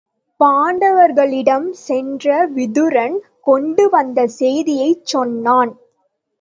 பாண்டவர்களிடம் 0.39 1.67
சென்ற 1.81 2.47
விதுரன் 2.55 3.17
கொண்டு 3.41 3.89
வந்த 3.89 4.27
செய்தியைச் 4.39 5.05
சொன்னான். 5.05 5.73